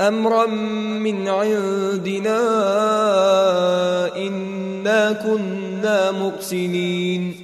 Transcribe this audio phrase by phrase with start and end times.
[0.00, 0.46] أمرا
[1.00, 2.40] من عندنا
[4.16, 7.34] إنا كنا مرسلين.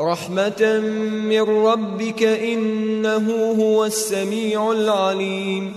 [0.00, 0.80] رحمة
[1.28, 5.74] من ربك إنه هو السميع العليم.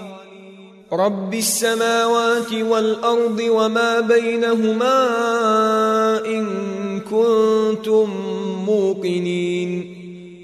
[0.94, 5.08] رب السماوات والأرض وما بينهما
[6.26, 6.46] إن
[7.00, 8.10] كنتم
[8.66, 9.96] موقنين.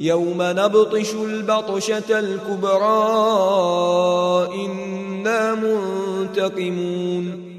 [0.00, 3.04] يوم نبطش البطشة الكبرى
[4.54, 7.54] إنا منتقمون.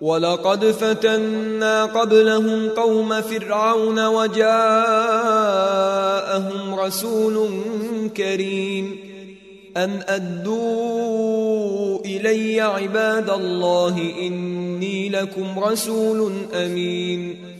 [0.00, 4.44] ولقد فتنا قبلهم قوم فرعون وجاءهم
[6.74, 7.48] رسول
[8.16, 8.96] كريم.
[9.76, 17.51] أن أدوا إلي عباد الله إني لكم رسول أمين.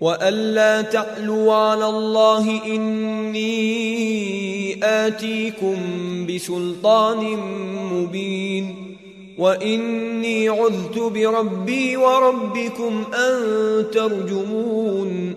[0.00, 3.46] والا تعلوا على الله اني
[4.84, 5.76] اتيكم
[6.26, 7.38] بسلطان
[7.92, 8.96] مبين
[9.38, 13.36] واني عذت بربي وربكم ان
[13.92, 15.34] ترجمون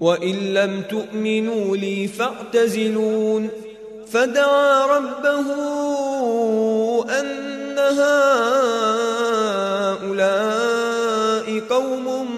[0.00, 3.48] وان لم تؤمنوا لي فاعتزلون
[4.06, 5.46] فدعا ربه
[7.20, 7.78] ان
[9.98, 10.68] هؤلاء
[11.70, 12.37] قوم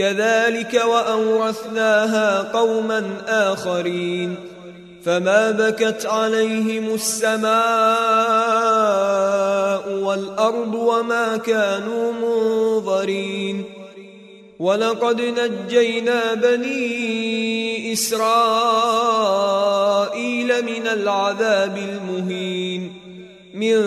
[0.00, 4.34] كذلك وأورثناها قوما آخرين
[5.04, 7.50] فما بكت عليهم السماء
[9.92, 13.64] والأرض وما كانوا منظرين
[14.58, 18.24] ولقد نجينا بني إسرائيل
[20.64, 22.92] من العذاب المهين
[23.54, 23.82] من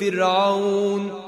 [0.00, 1.27] فرعون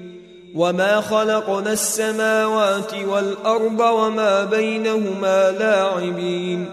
[0.55, 6.69] وما خلقنا السماوات والارض وما بينهما لاعبين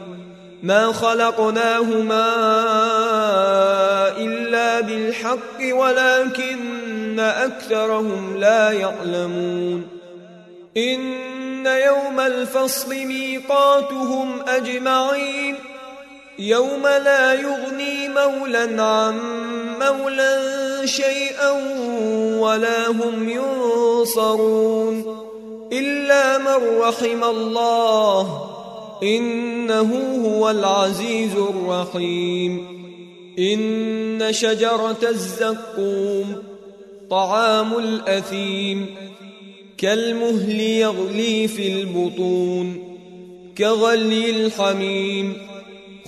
[0.62, 2.26] ما خلقناهما
[4.18, 9.86] الا بالحق ولكن اكثرهم لا يعلمون
[10.76, 15.56] ان يوم الفصل ميقاتهم اجمعين
[16.38, 19.18] يوم لا يغني مولا عن
[19.80, 21.50] مولا شيئا
[22.38, 25.04] ولا هم ينصرون
[25.72, 28.48] إلا من رحم الله
[29.02, 32.78] إنه هو العزيز الرحيم.
[33.38, 36.42] إن شجرة الزقوم
[37.10, 38.86] طعام الأثيم
[39.78, 42.98] كالمهل يغلي في البطون
[43.58, 45.47] كغلي الحميم.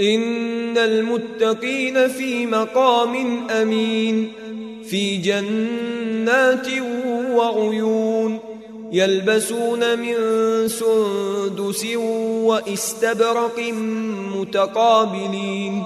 [0.00, 4.32] إن المتقين في مقام أمين
[4.90, 6.66] في جنات
[7.30, 8.38] وعيون
[8.92, 10.14] يلبسون من
[10.68, 11.86] سندس
[12.44, 13.58] واستبرق
[14.36, 15.82] متقابلين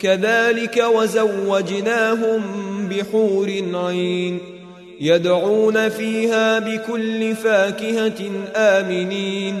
[0.00, 2.42] كذلك وزوجناهم
[2.88, 4.38] بحور عين
[5.00, 9.60] يدعون فيها بكل فاكهة آمنين.